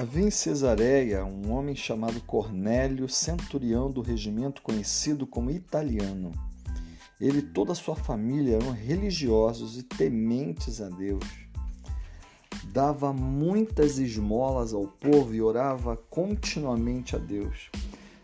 Havia 0.00 0.24
em 0.24 0.30
Cesareia 0.30 1.26
um 1.26 1.52
homem 1.52 1.76
chamado 1.76 2.22
Cornélio, 2.22 3.06
centurião 3.06 3.90
do 3.90 4.00
regimento 4.00 4.62
conhecido 4.62 5.26
como 5.26 5.50
italiano. 5.50 6.32
Ele 7.20 7.40
e 7.40 7.42
toda 7.42 7.72
a 7.72 7.74
sua 7.74 7.94
família 7.94 8.56
eram 8.56 8.70
religiosos 8.70 9.76
e 9.76 9.82
tementes 9.82 10.80
a 10.80 10.88
Deus. 10.88 11.26
Dava 12.72 13.12
muitas 13.12 13.98
esmolas 13.98 14.72
ao 14.72 14.86
povo 14.86 15.34
e 15.34 15.42
orava 15.42 15.98
continuamente 16.08 17.14
a 17.14 17.18
Deus. 17.18 17.70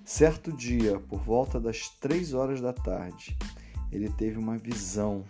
Certo 0.02 0.50
dia, 0.50 0.98
por 0.98 1.20
volta 1.20 1.60
das 1.60 1.90
três 2.00 2.32
horas 2.32 2.58
da 2.58 2.72
tarde, 2.72 3.36
ele 3.92 4.08
teve 4.08 4.38
uma 4.38 4.56
visão. 4.56 5.24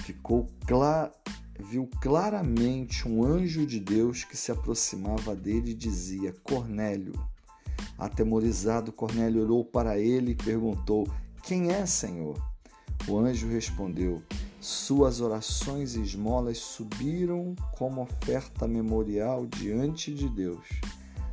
Ficou 0.00 0.48
claro 0.66 1.12
viu 1.60 1.88
claramente 2.00 3.06
um 3.06 3.22
anjo 3.22 3.66
de 3.66 3.78
Deus 3.78 4.24
que 4.24 4.36
se 4.36 4.50
aproximava 4.50 5.36
dele 5.36 5.72
e 5.72 5.74
dizia: 5.74 6.34
Cornélio. 6.42 7.12
Atemorizado, 7.98 8.92
Cornélio 8.92 9.42
olhou 9.42 9.64
para 9.64 9.98
ele 9.98 10.32
e 10.32 10.34
perguntou: 10.34 11.06
Quem 11.42 11.70
é, 11.70 11.84
Senhor? 11.86 12.40
O 13.06 13.18
anjo 13.18 13.48
respondeu: 13.48 14.22
Suas 14.60 15.20
orações 15.20 15.94
e 15.94 16.02
esmolas 16.02 16.58
subiram 16.58 17.54
como 17.72 18.02
oferta 18.02 18.66
memorial 18.66 19.46
diante 19.46 20.14
de 20.14 20.28
Deus. 20.28 20.66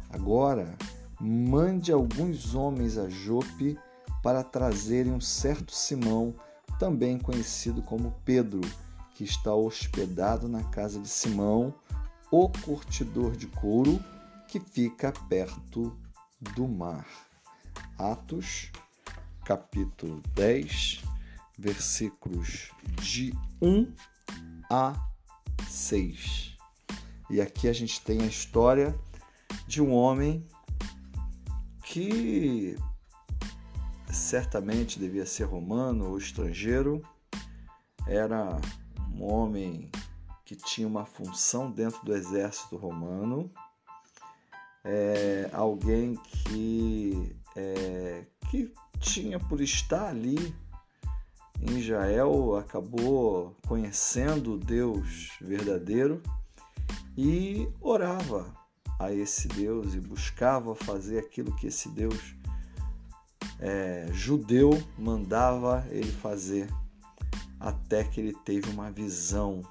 Agora, 0.09 0.77
mande 1.19 1.91
alguns 1.91 2.53
homens 2.53 2.97
a 2.97 3.09
Jope 3.09 3.77
para 4.21 4.43
trazerem 4.43 5.11
um 5.11 5.21
certo 5.21 5.73
Simão, 5.73 6.33
também 6.79 7.17
conhecido 7.17 7.81
como 7.81 8.13
Pedro 8.23 8.61
que 9.17 9.23
está 9.23 9.51
hospedado 9.51 10.47
na 10.47 10.63
casa 10.65 10.99
de 10.99 11.09
Simão, 11.09 11.73
o 12.29 12.49
curtidor 12.49 13.35
de 13.35 13.47
couro, 13.47 13.99
que 14.47 14.59
fica 14.59 15.11
perto 15.27 15.97
do 16.53 16.67
mar. 16.67 17.03
Atos, 17.97 18.71
capítulo 19.43 20.21
10, 20.35 21.01
versículos 21.57 22.69
de 23.01 23.33
1 23.59 23.91
a 24.69 24.93
6. 25.67 26.55
E 27.31 27.41
aqui 27.41 27.67
a 27.67 27.73
gente 27.73 27.99
tem 28.01 28.21
a 28.21 28.27
história 28.27 28.95
de 29.65 29.81
um 29.81 29.95
homem 29.95 30.45
que 31.83 32.77
certamente 34.11 34.99
devia 34.99 35.25
ser 35.25 35.45
romano 35.45 36.07
ou 36.07 36.19
estrangeiro, 36.19 37.01
era 38.05 38.61
um 39.17 39.23
homem 39.23 39.89
que 40.45 40.55
tinha 40.55 40.87
uma 40.87 41.05
função 41.05 41.71
dentro 41.71 42.05
do 42.05 42.15
exército 42.15 42.77
romano, 42.77 43.51
é, 44.83 45.49
alguém 45.51 46.15
que, 46.15 47.35
é, 47.55 48.23
que 48.49 48.71
tinha 48.99 49.39
por 49.39 49.59
estar 49.59 50.07
ali 50.07 50.55
em 51.61 51.79
Israel, 51.79 52.55
acabou 52.55 53.55
conhecendo 53.67 54.53
o 54.53 54.57
Deus 54.57 55.31
verdadeiro 55.41 56.21
e 57.17 57.67
orava 57.81 58.55
a 58.99 59.11
esse 59.11 59.47
Deus 59.47 59.95
e 59.95 59.99
buscava 59.99 60.75
fazer 60.75 61.19
aquilo 61.19 61.55
que 61.55 61.67
esse 61.67 61.89
Deus 61.89 62.35
é, 63.59 64.07
judeu 64.11 64.71
mandava 64.97 65.85
ele 65.89 66.11
fazer 66.11 66.69
até 67.59 68.03
que 68.03 68.19
ele 68.19 68.33
teve 68.45 68.69
uma 68.69 68.91
visão. 68.91 69.61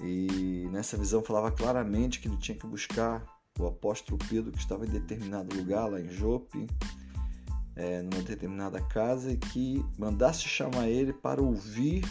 E 0.00 0.68
nessa 0.72 0.96
visão 0.96 1.22
falava 1.22 1.50
claramente 1.50 2.20
que 2.20 2.28
ele 2.28 2.36
tinha 2.36 2.56
que 2.56 2.66
buscar 2.66 3.24
o 3.58 3.66
apóstolo 3.66 4.18
Pedro, 4.28 4.50
que 4.50 4.58
estava 4.58 4.86
em 4.86 4.90
determinado 4.90 5.54
lugar, 5.56 5.90
lá 5.90 6.00
em 6.00 6.08
Jope, 6.08 6.66
é, 7.76 8.02
numa 8.02 8.22
determinada 8.22 8.80
casa, 8.80 9.32
e 9.32 9.36
que 9.36 9.84
mandasse 9.98 10.48
chamar 10.48 10.88
ele 10.88 11.12
para 11.12 11.40
ouvir 11.40 12.04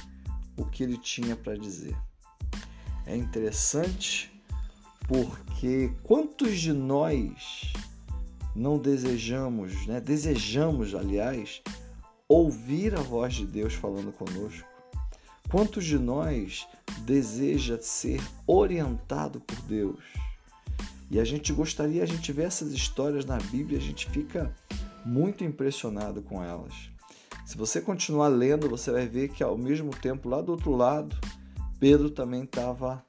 o 0.58 0.66
que 0.66 0.84
ele 0.84 0.98
tinha 0.98 1.36
para 1.36 1.58
dizer. 1.58 1.98
É 3.06 3.16
interessante 3.16 4.32
porque 5.08 5.92
quantos 6.04 6.60
de 6.60 6.72
nós 6.72 7.74
não 8.56 8.78
desejamos, 8.78 9.86
né? 9.88 10.00
desejamos, 10.00 10.94
aliás, 10.94 11.62
ouvir 12.32 12.96
a 12.96 13.02
voz 13.02 13.34
de 13.34 13.46
Deus 13.46 13.74
falando 13.74 14.14
conosco? 14.14 14.66
Quantos 15.50 15.84
de 15.84 16.00
nós 16.00 16.66
deseja 17.00 17.78
ser 17.82 18.22
orientado 18.48 19.42
por 19.42 19.58
Deus? 19.64 20.00
E 21.10 21.20
a 21.20 21.26
gente 21.26 21.52
gostaria, 21.52 22.02
a 22.02 22.06
gente 22.06 22.32
vê 22.32 22.44
essas 22.44 22.72
histórias 22.72 23.26
na 23.26 23.38
Bíblia, 23.38 23.78
a 23.78 23.82
gente 23.82 24.10
fica 24.10 24.56
muito 25.06 25.44
impressionado 25.44 26.22
com 26.22 26.42
elas. 26.42 26.74
Se 27.46 27.58
você 27.58 27.82
continuar 27.82 28.30
lendo, 28.30 28.70
você 28.70 28.92
vai 28.92 29.06
ver 29.08 29.28
que 29.28 29.44
ao 29.44 29.58
mesmo 29.58 29.92
tempo, 29.92 30.30
lá 30.30 30.42
do 30.42 30.54
outro 30.54 30.74
lado, 30.74 31.14
Pedro 31.82 32.10
também 32.10 32.44
estava 32.44 33.04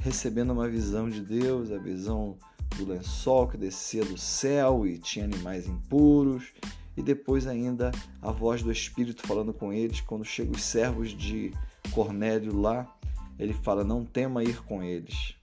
recebendo 0.00 0.50
uma 0.50 0.68
visão 0.68 1.08
de 1.08 1.20
Deus, 1.20 1.70
a 1.70 1.78
visão 1.78 2.36
do 2.76 2.86
lençol 2.86 3.46
que 3.46 3.56
descia 3.56 4.04
do 4.04 4.18
céu 4.18 4.84
e 4.84 4.98
tinha 4.98 5.24
animais 5.26 5.68
impuros, 5.68 6.52
e 6.98 7.02
depois 7.02 7.46
ainda 7.46 7.92
a 8.20 8.32
voz 8.32 8.60
do 8.60 8.72
Espírito 8.72 9.24
falando 9.24 9.54
com 9.54 9.72
eles. 9.72 10.00
Quando 10.00 10.24
chegam 10.24 10.52
os 10.52 10.64
servos 10.64 11.10
de 11.10 11.54
Cornélio 11.92 12.60
lá, 12.60 12.92
ele 13.38 13.52
fala: 13.52 13.84
Não 13.84 14.04
tema 14.04 14.42
ir 14.42 14.60
com 14.64 14.82
eles. 14.82 15.36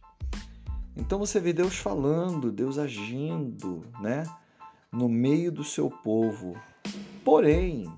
Então 0.97 1.17
você 1.17 1.39
vê 1.39 1.53
Deus 1.53 1.77
falando, 1.77 2.51
Deus 2.51 2.77
agindo, 2.77 3.85
né? 4.01 4.25
No 4.91 5.07
meio 5.07 5.49
do 5.49 5.63
seu 5.63 5.89
povo. 5.89 6.57
Porém, 7.23 7.89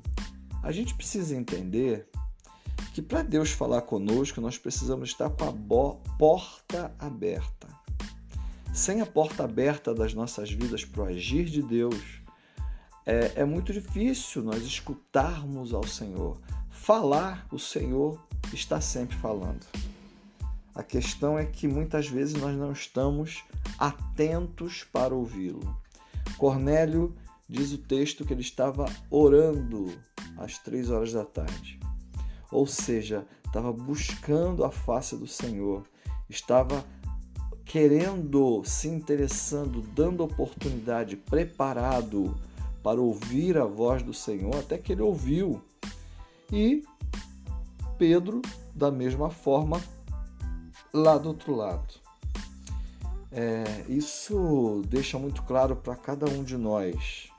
a 0.61 0.71
gente 0.71 0.93
precisa 0.93 1.35
entender 1.35 2.07
que 2.93 3.01
para 3.01 3.23
Deus 3.23 3.49
falar 3.49 3.81
conosco, 3.81 4.39
nós 4.39 4.57
precisamos 4.59 5.09
estar 5.09 5.31
com 5.31 5.45
a 5.45 5.93
porta 6.17 6.93
aberta. 6.99 7.67
Sem 8.71 9.01
a 9.01 9.05
porta 9.05 9.43
aberta 9.43 9.95
das 9.95 10.13
nossas 10.13 10.51
vidas 10.51 10.85
para 10.85 11.03
o 11.03 11.05
agir 11.07 11.45
de 11.45 11.63
Deus, 11.63 12.21
é, 13.07 13.31
é 13.37 13.45
muito 13.45 13.71
difícil 13.71 14.43
nós 14.43 14.63
escutarmos 14.63 15.73
ao 15.73 15.87
Senhor. 15.87 16.37
Falar, 16.69 17.47
o 17.49 17.57
Senhor 17.57 18.21
está 18.53 18.81
sempre 18.81 19.15
falando. 19.15 19.65
A 20.75 20.83
questão 20.83 21.39
é 21.39 21.45
que 21.45 21.69
muitas 21.69 22.09
vezes 22.09 22.35
nós 22.35 22.55
não 22.57 22.73
estamos 22.73 23.45
atentos 23.79 24.83
para 24.91 25.15
ouvi-lo. 25.15 25.75
Cornélio 26.37 27.15
diz 27.47 27.71
o 27.71 27.77
texto 27.77 28.25
que 28.25 28.33
ele 28.33 28.41
estava 28.41 28.85
orando 29.09 29.89
às 30.37 30.57
três 30.57 30.89
horas 30.89 31.13
da 31.13 31.23
tarde. 31.23 31.79
Ou 32.51 32.67
seja, 32.67 33.25
estava 33.45 33.71
buscando 33.71 34.65
a 34.65 34.69
face 34.69 35.15
do 35.15 35.27
Senhor, 35.27 35.87
estava 36.29 36.83
querendo, 37.63 38.63
se 38.65 38.89
interessando, 38.89 39.81
dando 39.81 40.25
oportunidade, 40.25 41.15
preparado 41.15 42.35
para 42.87 43.01
ouvir 43.01 43.57
a 43.57 43.65
voz 43.65 44.01
do 44.01 44.13
Senhor, 44.13 44.55
até 44.55 44.77
que 44.77 44.93
ele 44.93 45.01
ouviu. 45.01 45.61
E 46.49 46.85
Pedro, 47.97 48.41
da 48.73 48.89
mesma 48.89 49.29
forma, 49.29 49.81
lá 50.93 51.17
do 51.17 51.27
outro 51.27 51.53
lado. 51.53 51.95
É, 53.29 53.83
isso 53.89 54.83
deixa 54.87 55.19
muito 55.19 55.43
claro 55.43 55.75
para 55.75 55.97
cada 55.97 56.31
um 56.31 56.45
de 56.45 56.55
nós 56.55 57.29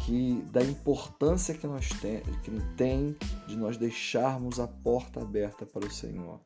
que 0.00 0.44
da 0.52 0.62
importância 0.62 1.54
que 1.54 1.66
nós 1.66 1.88
tem, 1.98 2.20
que 2.42 2.50
tem 2.76 3.16
de 3.46 3.56
nós 3.56 3.78
deixarmos 3.78 4.60
a 4.60 4.68
porta 4.68 5.22
aberta 5.22 5.64
para 5.64 5.86
o 5.86 5.90
Senhor. 5.90 6.38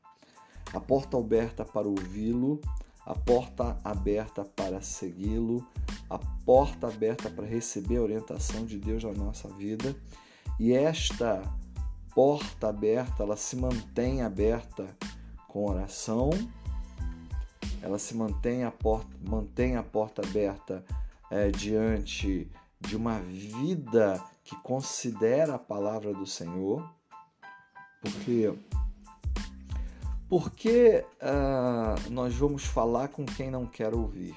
A 0.73 0.79
porta 0.79 1.19
aberta 1.19 1.65
para 1.65 1.88
ouvi-lo, 1.88 2.61
a 3.06 3.15
porta 3.15 3.79
aberta 3.85 4.45
para 4.45 4.81
segui-lo, 4.81 5.67
a 6.09 6.19
porta 6.45 6.89
aberta 6.89 7.29
para 7.29 7.47
receber 7.47 7.99
a 7.99 8.03
orientação 8.03 8.65
de 8.65 8.79
Deus 8.79 9.05
na 9.05 9.12
nossa 9.12 9.49
vida. 9.49 9.95
E 10.59 10.73
esta 10.73 11.43
porta 12.15 12.69
aberta, 12.69 13.23
ela 13.23 13.37
se 13.37 13.56
mantém 13.56 14.23
aberta 14.23 14.97
com 15.49 15.69
oração, 15.69 16.31
ela 17.83 17.99
se 17.99 18.17
mantém 18.17 18.65
a 18.65 18.71
porta, 18.71 19.11
mantém 19.21 19.77
a 19.77 19.83
porta 19.83 20.23
aberta 20.23 20.85
é, 21.31 21.50
diante 21.50 22.50
de 22.81 22.97
uma 22.97 23.19
vida 23.19 24.23
que 24.43 24.57
considera 24.57 25.55
a 25.55 25.59
palavra 25.59 26.12
do 26.12 26.27
Senhor, 26.27 26.89
porque 28.00 28.55
porque 30.29 31.05
uh, 31.21 32.11
nós 32.11 32.35
vamos 32.35 32.65
falar 32.65 33.09
com 33.09 33.25
quem 33.25 33.50
não 33.50 33.67
quer 33.67 33.94
ouvir. 33.94 34.35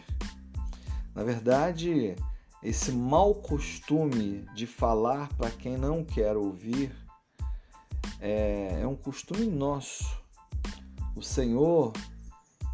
Na 1.16 1.24
verdade, 1.24 2.16
esse 2.62 2.92
mau 2.92 3.34
costume 3.34 4.45
de 4.54 4.68
falar 4.68 5.30
para 5.34 5.50
quem 5.50 5.78
não 5.78 6.04
quer 6.04 6.36
ouvir 6.36 6.95
é, 8.19 8.80
é 8.81 8.88
um 8.88 8.95
costume 8.95 9.48
nosso. 9.48 10.06
O 11.16 11.22
Senhor, 11.22 11.94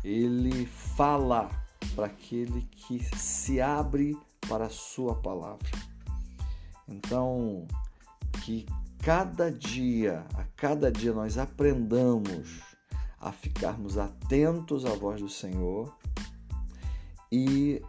ele 0.03 0.65
fala 0.65 1.49
para 1.95 2.07
aquele 2.07 2.61
que 2.63 2.99
se 3.17 3.61
abre 3.61 4.17
para 4.49 4.65
a 4.65 4.69
Sua 4.69 5.15
palavra. 5.15 5.69
Então, 6.87 7.67
que 8.43 8.65
cada 8.99 9.51
dia, 9.51 10.25
a 10.33 10.43
cada 10.55 10.91
dia 10.91 11.13
nós 11.13 11.37
aprendamos 11.37 12.72
a 13.23 13.31
ficarmos 13.31 13.97
atentos 13.97 14.85
à 14.85 14.89
voz 14.89 15.21
do 15.21 15.29
Senhor 15.29 15.95
e 17.31 17.81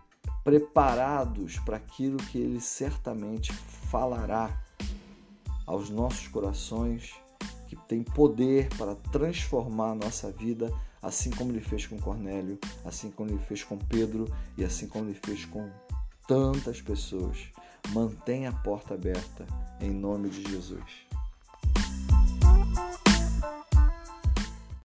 preparados 0.45 1.59
para 1.59 1.77
aquilo 1.77 2.19
que 2.19 2.39
Ele 2.39 2.61
certamente 2.61 3.53
falará 3.53 4.63
aos 5.67 5.91
nossos 5.91 6.29
corações, 6.29 7.15
que 7.67 7.75
tem 7.89 8.03
poder 8.03 8.69
para 8.77 8.95
transformar 8.95 9.91
a 9.91 9.95
nossa 9.97 10.31
vida, 10.31 10.73
assim 11.03 11.31
como 11.31 11.51
Ele 11.51 11.61
fez 11.61 11.85
com 11.85 11.99
Cornélio, 11.99 12.57
assim 12.85 13.11
como 13.11 13.31
Ele 13.31 13.43
fez 13.43 13.65
com 13.65 13.77
Pedro 13.77 14.33
e 14.57 14.65
assim 14.65 14.87
como 14.87 15.07
Ele 15.07 15.19
fez 15.25 15.45
com 15.45 15.69
tantas 16.29 16.81
pessoas. 16.81 17.49
Mantenha 17.91 18.51
a 18.51 18.53
porta 18.53 18.95
aberta 18.95 19.45
em 19.81 19.91
nome 19.91 20.31
de 20.31 20.49
Jesus. 20.49 21.05